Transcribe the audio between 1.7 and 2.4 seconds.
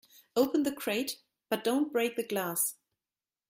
break the